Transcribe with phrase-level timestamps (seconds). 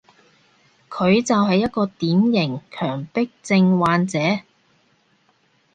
[0.89, 4.19] 佢就係一個典型強迫症患者